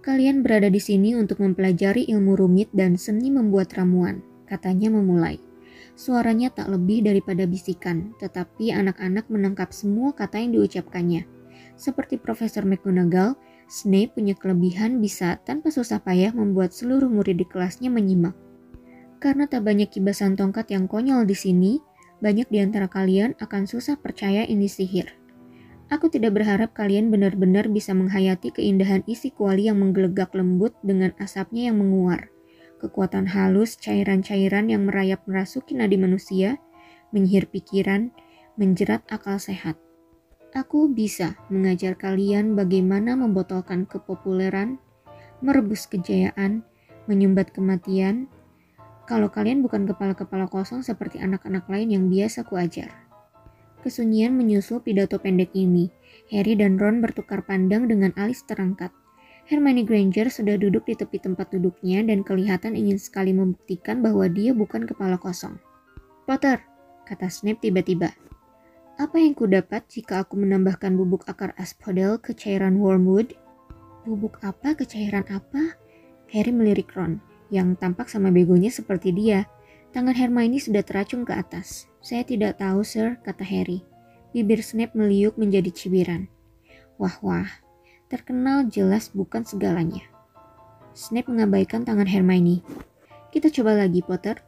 Kalian 0.00 0.46
berada 0.46 0.70
di 0.70 0.78
sini 0.78 1.18
untuk 1.18 1.42
mempelajari 1.42 2.06
ilmu 2.06 2.38
rumit 2.38 2.70
dan 2.70 2.94
seni 2.94 3.34
membuat 3.34 3.74
ramuan, 3.74 4.22
katanya 4.46 4.94
memulai. 4.94 5.42
Suaranya 5.98 6.54
tak 6.54 6.70
lebih 6.70 7.04
daripada 7.04 7.44
bisikan, 7.44 8.14
tetapi 8.22 8.70
anak-anak 8.70 9.26
menangkap 9.26 9.74
semua 9.74 10.14
kata 10.14 10.38
yang 10.38 10.54
diucapkannya. 10.54 11.26
Seperti 11.74 12.16
Profesor 12.16 12.62
McGonagall, 12.62 13.36
Snape 13.66 14.14
punya 14.14 14.38
kelebihan 14.38 15.02
bisa 15.02 15.38
tanpa 15.42 15.74
susah 15.74 15.98
payah 15.98 16.30
membuat 16.30 16.70
seluruh 16.72 17.10
murid 17.10 17.42
di 17.42 17.46
kelasnya 17.46 17.90
menyimak. 17.90 18.49
Karena 19.20 19.44
tak 19.44 19.68
banyak 19.68 19.92
kibasan 19.92 20.32
tongkat 20.32 20.72
yang 20.72 20.88
konyol 20.88 21.28
di 21.28 21.36
sini, 21.36 21.72
banyak 22.24 22.48
di 22.48 22.64
antara 22.64 22.88
kalian 22.88 23.36
akan 23.36 23.68
susah 23.68 24.00
percaya 24.00 24.48
ini 24.48 24.64
sihir. 24.64 25.20
Aku 25.92 26.08
tidak 26.08 26.40
berharap 26.40 26.72
kalian 26.72 27.12
benar-benar 27.12 27.68
bisa 27.68 27.92
menghayati 27.92 28.54
keindahan 28.54 29.04
isi 29.04 29.28
kuali 29.28 29.68
yang 29.68 29.82
menggelegak 29.82 30.32
lembut 30.32 30.72
dengan 30.80 31.12
asapnya 31.20 31.68
yang 31.68 31.82
menguar. 31.82 32.32
Kekuatan 32.80 33.28
halus 33.28 33.76
cairan-cairan 33.76 34.72
yang 34.72 34.88
merayap 34.88 35.20
merasuki 35.28 35.76
nadi 35.76 36.00
manusia, 36.00 36.56
menyihir 37.12 37.50
pikiran, 37.50 38.14
menjerat 38.56 39.04
akal 39.12 39.36
sehat. 39.36 39.76
Aku 40.56 40.88
bisa 40.88 41.36
mengajar 41.52 41.98
kalian 41.98 42.56
bagaimana 42.56 43.18
membotolkan 43.18 43.84
kepopuleran, 43.84 44.80
merebus 45.42 45.90
kejayaan, 45.90 46.62
menyumbat 47.10 47.50
kematian, 47.50 48.30
kalau 49.10 49.26
kalian 49.26 49.58
bukan 49.66 49.90
kepala-kepala 49.90 50.46
kosong 50.46 50.86
seperti 50.86 51.18
anak-anak 51.18 51.66
lain 51.66 51.90
yang 51.90 52.04
biasa 52.06 52.46
kuajar. 52.46 52.94
Kesunyian 53.82 54.38
menyusul 54.38 54.78
pidato 54.86 55.18
pendek 55.18 55.50
ini. 55.50 55.90
Harry 56.30 56.54
dan 56.54 56.78
Ron 56.78 57.02
bertukar 57.02 57.42
pandang 57.42 57.90
dengan 57.90 58.14
alis 58.14 58.46
terangkat. 58.46 58.94
Hermione 59.50 59.82
Granger 59.82 60.30
sudah 60.30 60.54
duduk 60.54 60.86
di 60.86 60.94
tepi 60.94 61.18
tempat 61.18 61.50
duduknya 61.50 62.06
dan 62.06 62.22
kelihatan 62.22 62.78
ingin 62.78 63.02
sekali 63.02 63.34
membuktikan 63.34 63.98
bahwa 63.98 64.30
dia 64.30 64.54
bukan 64.54 64.86
kepala 64.86 65.18
kosong. 65.18 65.58
Potter, 66.22 66.62
kata 67.02 67.26
Snape 67.26 67.66
tiba-tiba. 67.66 68.14
Apa 68.94 69.18
yang 69.18 69.34
ku 69.34 69.50
dapat 69.50 69.90
jika 69.90 70.22
aku 70.22 70.38
menambahkan 70.38 70.94
bubuk 70.94 71.26
akar 71.26 71.50
aspodel 71.58 72.22
ke 72.22 72.30
cairan 72.30 72.78
wormwood? 72.78 73.34
Bubuk 74.06 74.38
apa 74.46 74.78
ke 74.78 74.86
cairan 74.86 75.26
apa? 75.34 75.74
Harry 76.30 76.54
melirik 76.54 76.94
Ron 76.94 77.29
yang 77.50 77.74
tampak 77.74 78.06
sama 78.06 78.30
begonya 78.30 78.70
seperti 78.70 79.10
dia. 79.10 79.50
Tangan 79.90 80.14
Hermione 80.14 80.62
sudah 80.62 80.86
teracung 80.86 81.26
ke 81.26 81.34
atas. 81.34 81.90
Saya 81.98 82.22
tidak 82.22 82.62
tahu, 82.62 82.86
Sir, 82.86 83.18
kata 83.26 83.42
Harry. 83.42 83.82
Bibir 84.30 84.62
Snape 84.62 84.94
meliuk 84.94 85.34
menjadi 85.34 85.74
cibiran. 85.74 86.30
Wah, 86.94 87.18
wah, 87.20 87.50
terkenal 88.06 88.70
jelas 88.70 89.10
bukan 89.10 89.42
segalanya. 89.42 90.06
Snape 90.94 91.26
mengabaikan 91.26 91.82
tangan 91.82 92.06
Hermione. 92.06 92.62
Kita 93.34 93.50
coba 93.50 93.74
lagi, 93.74 94.02
Potter. 94.06 94.38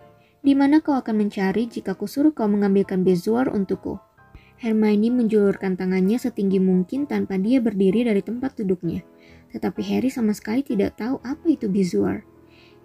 Di 0.42 0.54
mana 0.54 0.82
kau 0.82 0.94
akan 0.94 1.26
mencari 1.26 1.70
jika 1.70 1.94
kusuruh 1.94 2.34
kau 2.34 2.50
mengambilkan 2.50 3.02
bezoar 3.06 3.50
untukku? 3.50 3.98
Hermione 4.62 5.10
menjulurkan 5.10 5.74
tangannya 5.74 6.22
setinggi 6.22 6.62
mungkin 6.62 7.10
tanpa 7.10 7.34
dia 7.34 7.58
berdiri 7.58 8.06
dari 8.06 8.22
tempat 8.22 8.54
duduknya. 8.62 9.02
Tetapi 9.50 9.82
Harry 9.90 10.10
sama 10.10 10.30
sekali 10.34 10.62
tidak 10.62 10.98
tahu 11.02 11.18
apa 11.26 11.46
itu 11.50 11.66
bezoar. 11.66 12.22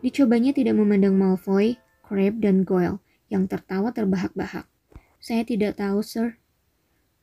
Dicobanya 0.07 0.55
tidak 0.55 0.79
memandang 0.79 1.19
Malfoy, 1.19 1.75
Crabbe, 1.99 2.39
dan 2.39 2.63
Goyle 2.63 3.03
yang 3.27 3.43
tertawa 3.43 3.91
terbahak-bahak. 3.91 4.63
Saya 5.19 5.43
tidak 5.43 5.83
tahu, 5.83 5.99
Sir. 5.99 6.39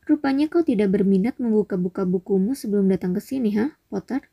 Rupanya 0.04 0.52
kau 0.52 0.60
tidak 0.60 0.92
berminat 0.92 1.40
membuka-buka 1.40 2.04
bukumu 2.04 2.52
sebelum 2.52 2.92
datang 2.92 3.16
ke 3.16 3.24
sini, 3.24 3.56
ha, 3.56 3.72
Potter? 3.88 4.28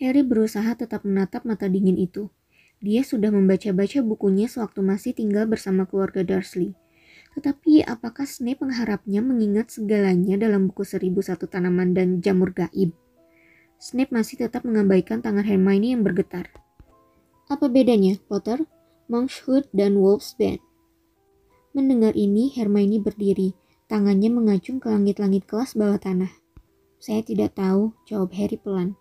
Harry 0.00 0.24
berusaha 0.24 0.80
tetap 0.80 1.04
menatap 1.04 1.44
mata 1.44 1.68
dingin 1.68 2.00
itu. 2.00 2.32
Dia 2.80 3.04
sudah 3.04 3.28
membaca-baca 3.28 4.00
bukunya 4.00 4.48
sewaktu 4.48 4.80
masih 4.80 5.12
tinggal 5.12 5.44
bersama 5.44 5.84
keluarga 5.84 6.24
Dursley. 6.24 6.72
Tetapi 7.36 7.84
apakah 7.84 8.24
Snape 8.24 8.64
mengharapnya 8.64 9.20
mengingat 9.20 9.76
segalanya 9.76 10.40
dalam 10.40 10.72
buku 10.72 10.88
seribu 10.88 11.20
satu 11.20 11.44
tanaman 11.44 11.92
dan 11.92 12.24
jamur 12.24 12.56
gaib? 12.56 12.96
Snape 13.76 14.08
masih 14.08 14.40
tetap 14.40 14.64
mengabaikan 14.64 15.20
tangan 15.20 15.44
Hermione 15.44 15.92
yang 15.92 16.00
bergetar. 16.00 16.48
Apa 17.48 17.64
bedanya, 17.72 18.20
Potter? 18.28 18.68
Monkshood 19.08 19.72
dan 19.72 19.96
Wolf's 19.96 20.36
Bane. 20.36 20.60
Mendengar 21.72 22.12
ini, 22.12 22.52
Hermione 22.52 23.00
berdiri, 23.00 23.56
tangannya 23.88 24.28
mengacung 24.28 24.76
ke 24.76 24.92
langit-langit 24.92 25.48
kelas 25.48 25.72
bawah 25.72 25.96
tanah. 25.96 26.28
Saya 27.00 27.24
tidak 27.24 27.56
tahu, 27.56 27.96
jawab 28.04 28.36
Harry 28.36 28.60
pelan. 28.60 29.00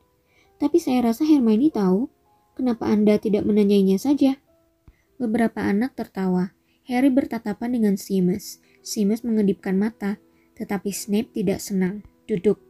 Tapi 0.64 0.80
saya 0.80 1.12
rasa 1.12 1.28
Hermione 1.28 1.68
tahu. 1.68 2.08
Kenapa 2.56 2.88
Anda 2.88 3.20
tidak 3.20 3.44
menanyainya 3.44 4.00
saja? 4.00 4.40
Beberapa 5.20 5.68
anak 5.68 6.00
tertawa. 6.00 6.56
Harry 6.88 7.12
bertatapan 7.12 7.76
dengan 7.76 8.00
Seamus. 8.00 8.64
Seamus 8.80 9.28
mengedipkan 9.28 9.76
mata, 9.76 10.24
tetapi 10.56 10.96
Snape 10.96 11.36
tidak 11.36 11.60
senang. 11.60 12.00
Duduk. 12.32 12.64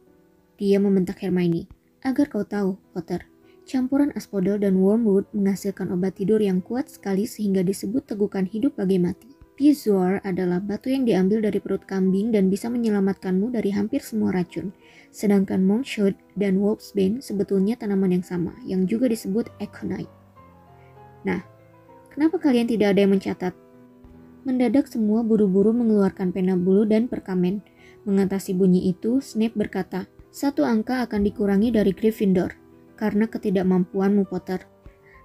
Dia 0.58 0.82
membentak 0.82 1.22
Hermione. 1.22 1.70
Agar 2.02 2.26
kau 2.26 2.42
tahu, 2.42 2.82
Potter, 2.90 3.30
Campuran 3.68 4.16
aspodel 4.16 4.56
dan 4.56 4.80
wormwood 4.80 5.28
menghasilkan 5.36 5.92
obat 5.92 6.16
tidur 6.16 6.40
yang 6.40 6.64
kuat 6.64 6.88
sekali 6.88 7.28
sehingga 7.28 7.60
disebut 7.60 8.08
tegukan 8.08 8.48
hidup 8.48 8.80
bagi 8.80 8.96
mati. 8.96 9.36
Bezoar 9.60 10.24
adalah 10.24 10.56
batu 10.56 10.88
yang 10.88 11.04
diambil 11.04 11.44
dari 11.44 11.60
perut 11.60 11.84
kambing 11.84 12.32
dan 12.32 12.48
bisa 12.48 12.72
menyelamatkanmu 12.72 13.52
dari 13.52 13.68
hampir 13.76 14.00
semua 14.00 14.32
racun. 14.32 14.72
Sedangkan 15.12 15.68
Monkshood 15.68 16.16
dan 16.32 16.56
Wolfsbane 16.64 17.20
sebetulnya 17.20 17.76
tanaman 17.76 18.16
yang 18.16 18.24
sama, 18.24 18.56
yang 18.64 18.88
juga 18.88 19.04
disebut 19.04 19.52
Aconite. 19.60 20.08
Nah, 21.28 21.44
kenapa 22.08 22.40
kalian 22.40 22.72
tidak 22.72 22.96
ada 22.96 23.04
yang 23.04 23.12
mencatat? 23.12 23.52
Mendadak 24.48 24.88
semua 24.88 25.20
buru-buru 25.20 25.76
mengeluarkan 25.76 26.32
pena 26.32 26.56
bulu 26.56 26.88
dan 26.88 27.04
perkamen. 27.04 27.60
Mengatasi 28.08 28.56
bunyi 28.56 28.88
itu, 28.88 29.20
Snape 29.20 29.60
berkata, 29.60 30.08
satu 30.32 30.64
angka 30.64 31.04
akan 31.04 31.20
dikurangi 31.20 31.68
dari 31.68 31.92
Gryffindor 31.92 32.67
karena 32.98 33.30
ketidakmampuanmu 33.30 34.26
Potter. 34.26 34.66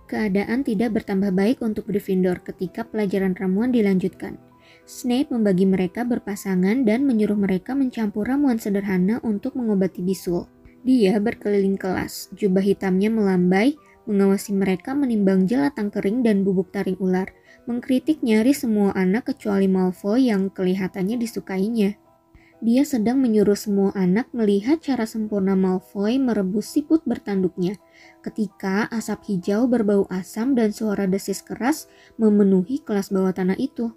Keadaan 0.06 0.62
tidak 0.62 1.02
bertambah 1.02 1.34
baik 1.34 1.66
untuk 1.66 1.90
Gryffindor 1.90 2.46
ketika 2.46 2.86
pelajaran 2.86 3.34
ramuan 3.34 3.74
dilanjutkan. 3.74 4.38
Snape 4.86 5.34
membagi 5.34 5.66
mereka 5.66 6.06
berpasangan 6.06 6.86
dan 6.86 7.10
menyuruh 7.10 7.40
mereka 7.40 7.74
mencampur 7.74 8.30
ramuan 8.30 8.62
sederhana 8.62 9.18
untuk 9.26 9.58
mengobati 9.58 10.06
bisul. 10.06 10.46
Dia 10.84 11.18
berkeliling 11.18 11.80
kelas, 11.80 12.30
jubah 12.36 12.60
hitamnya 12.60 13.08
melambai, 13.08 13.80
mengawasi 14.04 14.52
mereka 14.52 14.92
menimbang 14.92 15.48
jelatang 15.48 15.88
kering 15.88 16.28
dan 16.28 16.44
bubuk 16.44 16.76
taring 16.76 17.00
ular, 17.00 17.32
mengkritik 17.64 18.20
nyaris 18.20 18.68
semua 18.68 18.92
anak 18.92 19.32
kecuali 19.32 19.72
Malfoy 19.72 20.28
yang 20.28 20.52
kelihatannya 20.52 21.16
disukainya. 21.16 21.96
Dia 22.64 22.88
sedang 22.88 23.20
menyuruh 23.20 23.60
semua 23.60 23.92
anak 23.92 24.32
melihat 24.32 24.80
cara 24.80 25.04
sempurna 25.04 25.52
Malfoy 25.52 26.16
merebus 26.16 26.72
siput 26.72 27.04
bertanduknya 27.04 27.76
ketika 28.24 28.88
asap 28.88 29.36
hijau 29.36 29.68
berbau 29.68 30.08
asam 30.08 30.56
dan 30.56 30.72
suara 30.72 31.04
desis 31.04 31.44
keras 31.44 31.92
memenuhi 32.16 32.80
kelas 32.80 33.12
bawah 33.12 33.36
tanah 33.36 33.60
itu. 33.60 33.92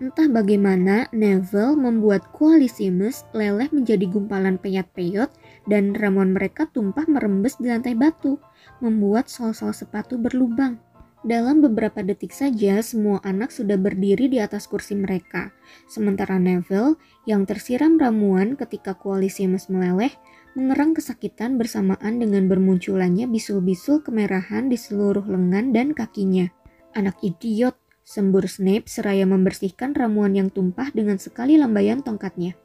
Entah 0.00 0.32
bagaimana 0.32 1.12
Neville 1.12 1.76
membuat 1.76 2.24
koalisimus 2.32 3.28
leleh 3.36 3.68
menjadi 3.68 4.08
gumpalan 4.08 4.56
peyot-peyot 4.56 5.28
dan 5.68 5.92
ramuan 5.92 6.32
mereka 6.32 6.72
tumpah 6.72 7.04
merembes 7.04 7.60
di 7.60 7.68
lantai 7.68 7.92
batu, 7.92 8.40
membuat 8.80 9.28
sol-sol 9.28 9.76
sepatu 9.76 10.16
berlubang. 10.16 10.80
Dalam 11.20 11.60
beberapa 11.60 12.00
detik 12.00 12.32
saja, 12.32 12.80
semua 12.80 13.20
anak 13.20 13.52
sudah 13.52 13.76
berdiri 13.76 14.32
di 14.32 14.40
atas 14.40 14.64
kursi 14.64 14.96
mereka. 14.96 15.52
Sementara 15.84 16.40
Neville, 16.40 16.96
yang 17.28 17.44
tersiram 17.44 18.00
ramuan 18.00 18.56
ketika 18.56 18.96
koalisi 18.96 19.44
mes 19.44 19.68
meleleh, 19.68 20.16
mengerang 20.56 20.96
kesakitan 20.96 21.60
bersamaan 21.60 22.24
dengan 22.24 22.48
bermunculannya 22.48 23.28
bisul-bisul 23.28 24.00
kemerahan 24.00 24.72
di 24.72 24.80
seluruh 24.80 25.28
lengan 25.28 25.76
dan 25.76 25.92
kakinya. 25.92 26.48
Anak 26.96 27.20
idiot, 27.20 27.76
sembur 28.00 28.48
Snape 28.48 28.88
seraya 28.88 29.28
membersihkan 29.28 29.92
ramuan 29.92 30.32
yang 30.32 30.48
tumpah 30.48 30.88
dengan 30.88 31.20
sekali 31.20 31.60
lambaian 31.60 32.00
tongkatnya. 32.00 32.56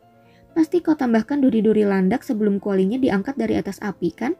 Pasti 0.56 0.80
kau 0.80 0.96
tambahkan 0.96 1.44
duri-duri 1.44 1.84
landak 1.84 2.24
sebelum 2.24 2.64
kualinya 2.64 2.96
diangkat 2.96 3.36
dari 3.36 3.60
atas 3.60 3.84
api, 3.84 4.16
kan? 4.16 4.32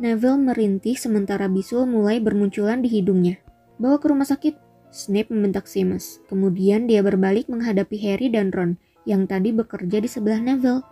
Neville 0.00 0.40
merintih 0.40 0.96
sementara 0.96 1.44
bisul 1.44 1.84
mulai 1.84 2.24
bermunculan 2.24 2.80
di 2.80 2.88
hidungnya. 2.88 3.49
Bawa 3.80 3.96
ke 3.96 4.12
rumah 4.12 4.28
sakit. 4.28 4.60
Snape 4.92 5.32
membentak 5.32 5.64
Seamus. 5.64 6.20
Kemudian 6.28 6.84
dia 6.84 7.00
berbalik 7.00 7.48
menghadapi 7.48 7.96
Harry 8.04 8.28
dan 8.28 8.52
Ron 8.52 8.76
yang 9.08 9.24
tadi 9.24 9.56
bekerja 9.56 10.04
di 10.04 10.08
sebelah 10.10 10.36
Neville. 10.36 10.84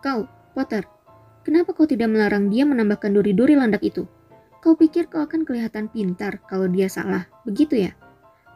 Kau, 0.00 0.24
Potter, 0.56 0.88
kenapa 1.44 1.76
kau 1.76 1.84
tidak 1.84 2.08
melarang 2.08 2.48
dia 2.48 2.64
menambahkan 2.64 3.12
duri-duri 3.12 3.60
landak 3.60 3.84
itu? 3.84 4.08
Kau 4.64 4.72
pikir 4.72 5.12
kau 5.12 5.20
akan 5.20 5.44
kelihatan 5.44 5.92
pintar 5.92 6.40
kalau 6.48 6.64
dia 6.64 6.88
salah, 6.88 7.28
begitu 7.44 7.84
ya? 7.84 7.92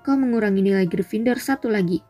Kau 0.00 0.16
mengurangi 0.16 0.64
nilai 0.64 0.88
Gryffindor 0.88 1.36
satu 1.36 1.68
lagi. 1.68 2.00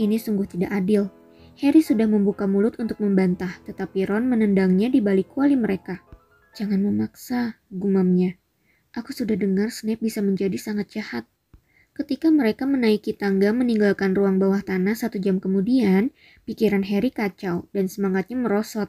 Ini 0.00 0.16
sungguh 0.16 0.48
tidak 0.48 0.72
adil. 0.72 1.12
Harry 1.60 1.84
sudah 1.84 2.08
membuka 2.08 2.48
mulut 2.48 2.80
untuk 2.80 2.96
membantah, 3.04 3.52
tetapi 3.68 4.08
Ron 4.08 4.32
menendangnya 4.32 4.88
di 4.88 5.04
balik 5.04 5.28
kuali 5.36 5.60
mereka. 5.60 6.00
Jangan 6.56 6.80
memaksa, 6.80 7.60
gumamnya. 7.68 8.40
Aku 8.96 9.12
sudah 9.12 9.36
dengar 9.36 9.68
Snape 9.68 10.00
bisa 10.00 10.24
menjadi 10.24 10.56
sangat 10.56 10.96
jahat. 10.96 11.28
Ketika 11.92 12.32
mereka 12.32 12.64
menaiki 12.64 13.12
tangga 13.12 13.52
meninggalkan 13.52 14.16
ruang 14.16 14.40
bawah 14.40 14.64
tanah 14.64 14.96
satu 14.96 15.20
jam 15.20 15.36
kemudian, 15.36 16.12
pikiran 16.48 16.84
Harry 16.84 17.12
kacau 17.12 17.68
dan 17.76 17.92
semangatnya 17.92 18.40
merosot. 18.40 18.88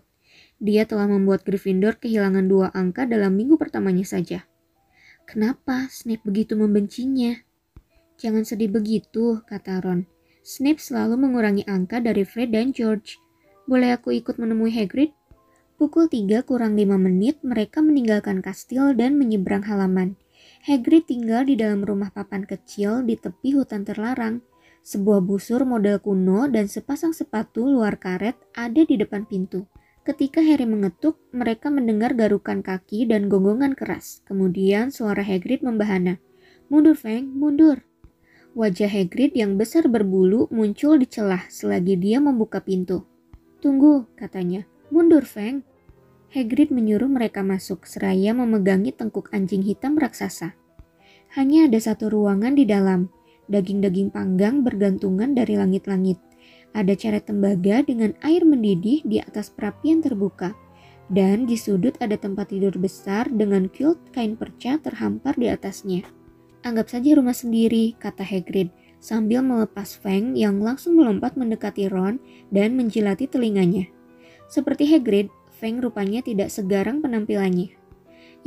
Dia 0.63 0.87
telah 0.87 1.11
membuat 1.11 1.43
Gryffindor 1.43 1.99
kehilangan 1.99 2.47
dua 2.47 2.67
angka 2.71 3.03
dalam 3.03 3.35
minggu 3.35 3.59
pertamanya 3.59 4.07
saja. 4.07 4.47
Kenapa 5.27 5.91
Snape 5.91 6.23
begitu 6.23 6.55
membencinya? 6.55 7.35
Jangan 8.15 8.47
sedih 8.47 8.71
begitu, 8.71 9.43
kata 9.43 9.83
Ron. 9.83 10.07
Snape 10.39 10.79
selalu 10.79 11.19
mengurangi 11.19 11.67
angka 11.67 11.99
dari 11.99 12.23
Fred 12.23 12.55
dan 12.55 12.71
George. 12.71 13.19
Boleh 13.67 13.91
aku 13.91 14.15
ikut 14.15 14.39
menemui 14.39 14.71
Hagrid? 14.71 15.11
Pukul 15.77 16.09
3 16.09 16.41
kurang 16.41 16.73
5 16.73 16.97
menit 16.97 17.37
mereka 17.45 17.85
meninggalkan 17.85 18.41
kastil 18.41 18.97
dan 18.97 19.13
menyeberang 19.13 19.61
halaman. 19.61 20.17
Hagrid 20.65 21.05
tinggal 21.05 21.45
di 21.45 21.53
dalam 21.53 21.85
rumah 21.85 22.09
papan 22.09 22.49
kecil 22.49 23.05
di 23.05 23.13
tepi 23.13 23.53
hutan 23.53 23.85
terlarang. 23.85 24.41
Sebuah 24.81 25.21
busur 25.21 25.69
model 25.69 26.01
kuno 26.01 26.49
dan 26.49 26.65
sepasang 26.65 27.13
sepatu 27.13 27.69
luar 27.69 28.01
karet 28.01 28.33
ada 28.57 28.81
di 28.81 28.97
depan 28.97 29.29
pintu. 29.29 29.69
Ketika 30.01 30.41
Harry 30.41 30.65
mengetuk, 30.65 31.21
mereka 31.29 31.69
mendengar 31.69 32.17
garukan 32.17 32.65
kaki 32.65 33.05
dan 33.05 33.29
gonggongan 33.29 33.77
keras. 33.77 34.25
Kemudian 34.25 34.89
suara 34.89 35.21
Hagrid 35.21 35.61
membahana. 35.61 36.17
Mundur, 36.73 36.97
Feng, 36.97 37.29
mundur. 37.37 37.85
Wajah 38.57 38.89
Hagrid 38.89 39.37
yang 39.37 39.61
besar 39.61 39.85
berbulu 39.85 40.49
muncul 40.49 40.97
di 40.97 41.05
celah 41.05 41.45
selagi 41.53 42.01
dia 42.01 42.17
membuka 42.17 42.65
pintu. 42.65 43.05
Tunggu, 43.61 44.09
katanya. 44.17 44.65
Mundur, 44.97 45.29
Feng. 45.29 45.61
Hagrid 46.33 46.73
menyuruh 46.73 47.05
mereka 47.05 47.45
masuk 47.45 47.85
seraya 47.85 48.33
memegangi 48.33 48.89
tengkuk 48.89 49.29
anjing 49.29 49.61
hitam 49.61 49.93
raksasa. 49.93 50.57
Hanya 51.37 51.69
ada 51.69 51.77
satu 51.77 52.09
ruangan 52.09 52.57
di 52.57 52.65
dalam. 52.65 53.05
Daging-daging 53.45 54.09
panggang 54.09 54.65
bergantungan 54.65 55.37
dari 55.37 55.53
langit-langit. 55.53 56.17
Ada 56.73 56.97
caret 56.97 57.29
tembaga 57.29 57.85
dengan 57.85 58.17
air 58.25 58.41
mendidih 58.41 59.05
di 59.05 59.21
atas 59.21 59.53
perapian 59.53 60.01
terbuka. 60.01 60.57
Dan 61.13 61.45
di 61.45 61.61
sudut 61.61 61.93
ada 62.01 62.17
tempat 62.17 62.49
tidur 62.49 62.73
besar 62.81 63.29
dengan 63.29 63.69
quilt 63.69 64.01
kain 64.17 64.33
perca 64.33 64.81
terhampar 64.81 65.37
di 65.37 65.45
atasnya. 65.45 66.09
Anggap 66.65 66.89
saja 66.89 67.13
rumah 67.13 67.37
sendiri, 67.37 67.93
kata 68.01 68.25
Hagrid, 68.25 68.73
sambil 68.97 69.45
melepas 69.45 69.93
Fang 69.93 70.33
yang 70.33 70.57
langsung 70.57 70.97
melompat 70.97 71.37
mendekati 71.37 71.85
Ron 71.85 72.17
dan 72.49 72.73
menjilati 72.73 73.29
telinganya. 73.29 73.93
Seperti 74.47 74.87
Hagrid, 74.87 75.27
Fang 75.57 75.81
rupanya 75.83 76.23
tidak 76.23 76.53
segarang 76.53 77.03
penampilannya. 77.03 77.73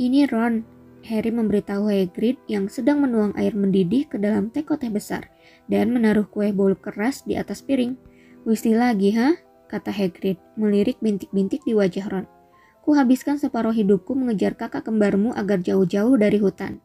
Ini 0.01 0.25
Ron, 0.31 0.65
Harry 1.05 1.33
memberitahu 1.33 1.89
Hagrid 1.89 2.37
yang 2.45 2.69
sedang 2.69 3.01
menuang 3.01 3.33
air 3.37 3.53
mendidih 3.57 4.05
ke 4.09 4.21
dalam 4.21 4.53
teko 4.53 4.77
teh 4.77 4.89
besar 4.89 5.29
dan 5.65 5.89
menaruh 5.93 6.29
kue 6.29 6.53
bolu 6.53 6.77
keras 6.77 7.25
di 7.25 7.37
atas 7.37 7.61
piring. 7.65 7.97
Whisky 8.45 8.73
lagi, 8.73 9.13
ha? 9.13 9.37
kata 9.69 9.93
Hagrid, 9.93 10.41
melirik 10.57 10.97
bintik-bintik 10.99 11.63
di 11.63 11.77
wajah 11.77 12.05
Ron. 12.09 12.25
Kuhabiskan 12.81 13.37
separuh 13.37 13.71
hidupku 13.71 14.17
mengejar 14.17 14.57
kakak 14.57 14.89
kembarmu 14.89 15.31
agar 15.37 15.61
jauh-jauh 15.61 16.17
dari 16.17 16.41
hutan. 16.41 16.81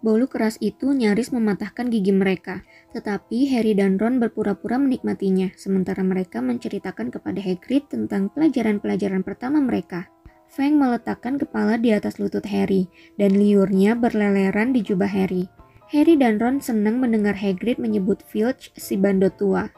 Bolu 0.00 0.32
keras 0.32 0.56
itu 0.64 0.96
nyaris 0.96 1.28
mematahkan 1.28 1.92
gigi 1.92 2.08
mereka, 2.08 2.64
tetapi 2.96 3.52
Harry 3.52 3.76
dan 3.76 4.00
Ron 4.00 4.16
berpura-pura 4.16 4.80
menikmatinya, 4.80 5.52
sementara 5.60 6.00
mereka 6.00 6.40
menceritakan 6.40 7.12
kepada 7.12 7.36
Hagrid 7.36 7.92
tentang 7.92 8.32
pelajaran-pelajaran 8.32 9.20
pertama 9.20 9.60
mereka. 9.60 10.08
Fang 10.48 10.80
meletakkan 10.80 11.36
kepala 11.36 11.76
di 11.76 11.92
atas 11.92 12.16
lutut 12.16 12.42
Harry, 12.48 12.88
dan 13.20 13.36
liurnya 13.36 13.92
berleleran 13.92 14.72
di 14.72 14.80
jubah 14.80 15.06
Harry. 15.06 15.46
Harry 15.92 16.16
dan 16.16 16.40
Ron 16.40 16.64
senang 16.64 16.96
mendengar 16.96 17.36
Hagrid 17.36 17.76
menyebut 17.76 18.24
Filch 18.24 18.72
si 18.80 18.96
bandot 18.96 19.36
tua. 19.36 19.68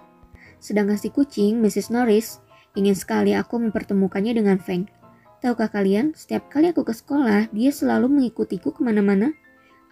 Sedangkan 0.62 1.02
si 1.02 1.10
kucing, 1.10 1.58
Mrs. 1.58 1.90
Norris, 1.90 2.38
ingin 2.78 2.94
sekali 2.94 3.34
aku 3.34 3.58
mempertemukannya 3.58 4.38
dengan 4.38 4.62
Fang. 4.62 4.86
Tahukah 5.42 5.66
kalian, 5.66 6.14
setiap 6.14 6.46
kali 6.46 6.70
aku 6.70 6.86
ke 6.86 6.94
sekolah, 6.94 7.50
dia 7.50 7.74
selalu 7.74 8.06
mengikutiku 8.06 8.70
ke 8.70 8.80
mana-mana. 8.86 9.34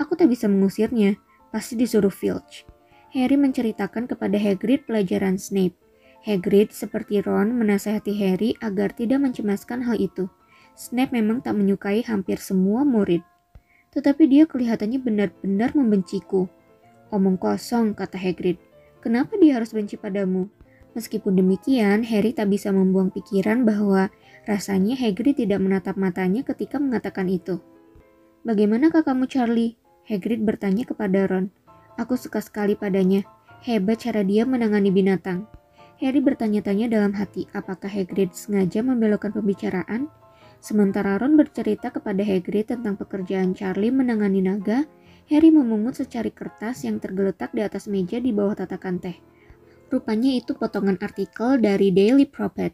Aku 0.01 0.17
tak 0.17 0.33
bisa 0.33 0.49
mengusirnya, 0.49 1.21
pasti 1.53 1.77
disuruh 1.77 2.11
Filch. 2.13 2.65
Harry 3.13 3.37
menceritakan 3.37 4.09
kepada 4.09 4.41
Hagrid 4.41 4.89
pelajaran 4.89 5.37
Snape. 5.37 5.77
Hagrid 6.25 6.73
seperti 6.73 7.21
Ron 7.21 7.53
menasihati 7.53 8.17
Harry 8.17 8.57
agar 8.65 8.97
tidak 8.97 9.21
mencemaskan 9.21 9.85
hal 9.85 10.01
itu. 10.01 10.33
Snape 10.73 11.13
memang 11.13 11.45
tak 11.45 11.61
menyukai 11.61 12.01
hampir 12.07 12.41
semua 12.41 12.81
murid. 12.81 13.21
Tetapi 13.93 14.25
dia 14.25 14.49
kelihatannya 14.49 15.03
benar-benar 15.05 15.77
membenciku. 15.77 16.49
Omong 17.13 17.37
kosong, 17.37 17.93
kata 17.93 18.17
Hagrid. 18.17 18.57
Kenapa 19.05 19.37
dia 19.37 19.61
harus 19.61 19.75
benci 19.75 20.01
padamu? 20.01 20.49
Meskipun 20.95 21.37
demikian, 21.37 22.07
Harry 22.09 22.33
tak 22.33 22.49
bisa 22.49 22.73
membuang 22.73 23.13
pikiran 23.13 23.69
bahwa 23.69 24.09
rasanya 24.49 24.97
Hagrid 24.97 25.43
tidak 25.43 25.61
menatap 25.61 26.01
matanya 26.01 26.41
ketika 26.47 26.81
mengatakan 26.81 27.29
itu. 27.29 27.61
Bagaimana 28.47 28.89
kakakmu 28.89 29.29
Charlie? 29.29 29.77
Hagrid 30.09 30.43
bertanya 30.43 30.89
kepada 30.89 31.27
Ron. 31.29 31.53
Aku 32.01 32.17
suka 32.17 32.41
sekali 32.41 32.79
padanya. 32.79 33.27
Hebat 33.61 34.09
cara 34.09 34.25
dia 34.25 34.49
menangani 34.49 34.89
binatang. 34.89 35.45
Harry 36.01 36.25
bertanya-tanya 36.25 36.89
dalam 36.89 37.13
hati 37.13 37.45
apakah 37.53 37.93
Hagrid 37.93 38.33
sengaja 38.33 38.81
membelokkan 38.81 39.37
pembicaraan. 39.37 40.09
Sementara 40.61 41.21
Ron 41.21 41.37
bercerita 41.37 41.93
kepada 41.93 42.25
Hagrid 42.25 42.73
tentang 42.73 42.97
pekerjaan 42.97 43.53
Charlie 43.53 43.93
menangani 43.93 44.41
naga, 44.41 44.89
Harry 45.29 45.53
memungut 45.53 46.01
secari 46.01 46.33
kertas 46.33 46.89
yang 46.89 46.99
tergeletak 46.99 47.53
di 47.53 47.61
atas 47.61 47.85
meja 47.85 48.17
di 48.17 48.33
bawah 48.33 48.57
tatakan 48.57 48.97
teh. 48.97 49.21
Rupanya 49.93 50.33
itu 50.33 50.57
potongan 50.57 50.97
artikel 50.97 51.61
dari 51.61 51.93
Daily 51.93 52.25
Prophet. 52.25 52.73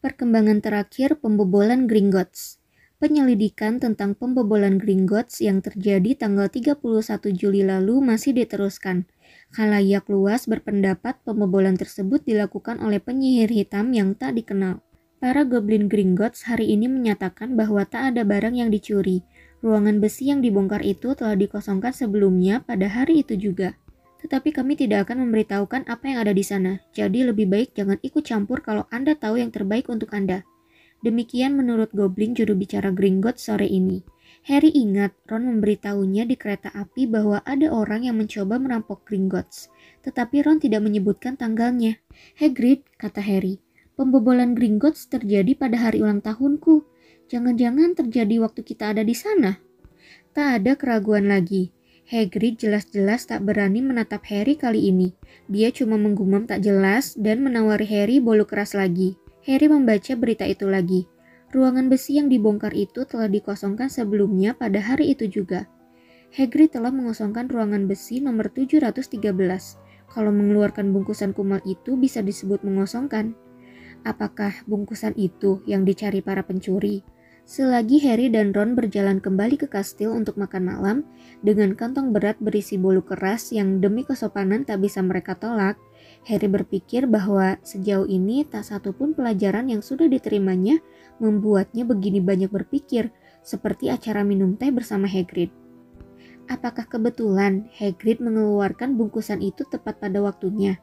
Perkembangan 0.00 0.64
terakhir 0.64 1.18
pembobolan 1.20 1.90
Gringotts 1.90 2.57
penyelidikan 2.98 3.78
tentang 3.78 4.18
pembobolan 4.18 4.82
Gringotts 4.82 5.38
yang 5.38 5.62
terjadi 5.62 6.18
tanggal 6.18 6.50
31 6.50 6.82
Juli 7.30 7.62
lalu 7.62 8.02
masih 8.02 8.34
diteruskan. 8.34 9.06
Khalayak 9.54 10.10
luas 10.10 10.50
berpendapat 10.50 11.22
pembobolan 11.22 11.78
tersebut 11.78 12.26
dilakukan 12.26 12.82
oleh 12.82 12.98
penyihir 12.98 13.48
hitam 13.54 13.94
yang 13.94 14.18
tak 14.18 14.34
dikenal. 14.34 14.82
Para 15.18 15.42
Goblin 15.46 15.90
Gringotts 15.90 16.46
hari 16.46 16.74
ini 16.74 16.86
menyatakan 16.86 17.54
bahwa 17.54 17.86
tak 17.86 18.14
ada 18.14 18.22
barang 18.22 18.54
yang 18.54 18.70
dicuri. 18.70 19.22
Ruangan 19.62 19.98
besi 19.98 20.30
yang 20.30 20.38
dibongkar 20.38 20.82
itu 20.86 21.14
telah 21.18 21.34
dikosongkan 21.34 21.90
sebelumnya 21.90 22.62
pada 22.62 22.86
hari 22.86 23.26
itu 23.26 23.34
juga. 23.34 23.74
Tetapi 24.22 24.54
kami 24.54 24.78
tidak 24.78 25.06
akan 25.10 25.26
memberitahukan 25.26 25.86
apa 25.90 26.04
yang 26.06 26.18
ada 26.22 26.30
di 26.34 26.42
sana. 26.46 26.82
Jadi 26.94 27.26
lebih 27.26 27.50
baik 27.50 27.74
jangan 27.74 27.98
ikut 28.02 28.22
campur 28.26 28.62
kalau 28.62 28.86
Anda 28.90 29.18
tahu 29.18 29.42
yang 29.42 29.50
terbaik 29.50 29.90
untuk 29.90 30.10
Anda. 30.14 30.46
Demikian 30.98 31.54
menurut 31.54 31.94
Goblin 31.94 32.34
juru 32.34 32.58
bicara 32.58 32.90
Gringotts 32.90 33.46
sore 33.46 33.70
ini. 33.70 34.02
Harry 34.48 34.72
ingat 34.74 35.14
Ron 35.28 35.46
memberitahunya 35.46 36.24
di 36.26 36.34
kereta 36.34 36.72
api 36.72 37.06
bahwa 37.06 37.42
ada 37.44 37.70
orang 37.70 38.06
yang 38.06 38.16
mencoba 38.18 38.56
merampok 38.56 39.04
Gringotts, 39.06 39.70
tetapi 40.02 40.42
Ron 40.42 40.58
tidak 40.58 40.82
menyebutkan 40.82 41.38
tanggalnya. 41.38 42.00
Hagrid, 42.38 42.82
kata 42.98 43.22
Harry, 43.22 43.62
pembobolan 43.94 44.58
Gringotts 44.58 45.06
terjadi 45.06 45.54
pada 45.54 45.78
hari 45.78 46.02
ulang 46.02 46.24
tahunku. 46.24 46.82
Jangan-jangan 47.28 47.92
terjadi 47.92 48.40
waktu 48.40 48.64
kita 48.64 48.96
ada 48.96 49.04
di 49.04 49.12
sana. 49.12 49.60
Tak 50.32 50.62
ada 50.64 50.72
keraguan 50.80 51.28
lagi. 51.28 51.70
Hagrid 52.08 52.56
jelas-jelas 52.56 53.28
tak 53.28 53.44
berani 53.44 53.84
menatap 53.84 54.24
Harry 54.32 54.56
kali 54.56 54.88
ini. 54.88 55.12
Dia 55.44 55.68
cuma 55.68 56.00
menggumam 56.00 56.48
tak 56.48 56.64
jelas 56.64 57.12
dan 57.20 57.44
menawari 57.44 57.84
Harry 57.84 58.16
bolu 58.16 58.48
keras 58.48 58.72
lagi. 58.72 59.20
Harry 59.48 59.64
membaca 59.64 60.12
berita 60.12 60.44
itu 60.44 60.68
lagi. 60.68 61.08
Ruangan 61.56 61.88
besi 61.88 62.20
yang 62.20 62.28
dibongkar 62.28 62.76
itu 62.76 63.08
telah 63.08 63.32
dikosongkan 63.32 63.88
sebelumnya 63.88 64.52
pada 64.52 64.76
hari 64.76 65.16
itu 65.16 65.24
juga. 65.24 65.64
Hagrid 66.36 66.76
telah 66.76 66.92
mengosongkan 66.92 67.48
ruangan 67.48 67.88
besi 67.88 68.20
nomor 68.20 68.52
713. 68.52 69.16
Kalau 70.12 70.32
mengeluarkan 70.36 70.92
bungkusan 70.92 71.32
kumal 71.32 71.64
itu 71.64 71.96
bisa 71.96 72.20
disebut 72.20 72.60
mengosongkan. 72.60 73.32
Apakah 74.04 74.52
bungkusan 74.68 75.16
itu 75.16 75.64
yang 75.64 75.88
dicari 75.88 76.20
para 76.20 76.44
pencuri? 76.44 77.00
Selagi 77.48 78.04
Harry 78.04 78.28
dan 78.28 78.52
Ron 78.52 78.76
berjalan 78.76 79.24
kembali 79.24 79.56
ke 79.56 79.72
kastil 79.72 80.12
untuk 80.12 80.36
makan 80.36 80.68
malam 80.68 80.96
dengan 81.40 81.72
kantong 81.72 82.12
berat 82.12 82.36
berisi 82.44 82.76
bolu 82.76 83.00
keras 83.00 83.48
yang 83.56 83.80
demi 83.80 84.04
kesopanan 84.04 84.68
tak 84.68 84.84
bisa 84.84 85.00
mereka 85.00 85.32
tolak, 85.32 85.80
Harry 86.28 86.44
berpikir 86.44 87.08
bahwa 87.08 87.56
sejauh 87.64 88.04
ini 88.04 88.44
tak 88.44 88.68
satu 88.68 88.92
pun 88.92 89.16
pelajaran 89.16 89.72
yang 89.72 89.80
sudah 89.80 90.04
diterimanya 90.12 90.76
membuatnya 91.16 91.88
begini 91.88 92.20
banyak 92.20 92.52
berpikir, 92.52 93.08
seperti 93.40 93.88
acara 93.88 94.20
minum 94.28 94.52
teh 94.52 94.68
bersama 94.68 95.08
Hagrid. 95.08 95.48
Apakah 96.52 96.84
kebetulan 96.84 97.72
Hagrid 97.72 98.20
mengeluarkan 98.20 99.00
bungkusan 99.00 99.40
itu 99.40 99.64
tepat 99.72 100.04
pada 100.04 100.20
waktunya? 100.20 100.76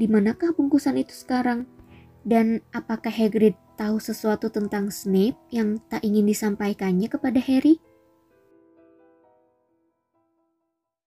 Di 0.00 0.08
manakah 0.08 0.56
bungkusan 0.56 0.96
itu 0.96 1.12
sekarang? 1.12 1.68
Dan 2.24 2.64
apakah 2.72 3.12
Hagrid 3.12 3.56
tahu 3.76 4.00
sesuatu 4.00 4.48
tentang 4.48 4.88
Snape 4.88 5.36
yang 5.52 5.76
tak 5.92 6.04
ingin 6.08 6.24
disampaikannya 6.24 7.08
kepada 7.12 7.36
Harry? 7.36 7.80